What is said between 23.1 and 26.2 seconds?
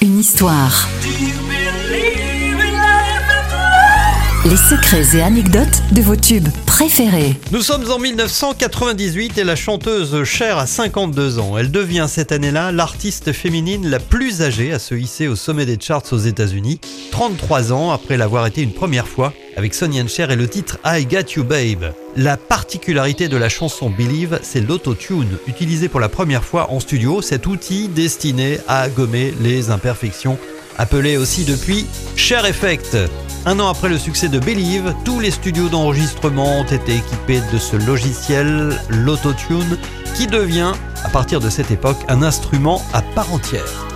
de la chanson Believe, c'est l'autotune, utilisé pour la